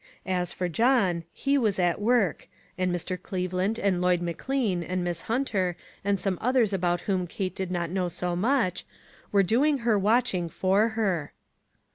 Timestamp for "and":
2.75-2.91, 3.77-4.01, 4.81-5.03, 6.03-6.19